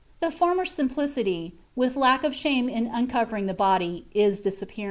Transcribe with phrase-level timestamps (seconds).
[0.19, 4.79] The former simplicity, with lack of shame in uncovering the body, is disappearing."